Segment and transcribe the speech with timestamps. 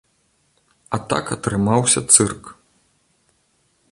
[0.97, 2.43] А так атрымаўся цырк.